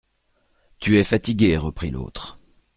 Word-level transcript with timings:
Tu 0.79 0.97
es 0.97 1.03
fatigué, 1.03 1.57
reprit 1.57 1.91
l'autre. 1.91 2.39